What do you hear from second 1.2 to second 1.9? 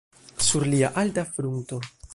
frunto.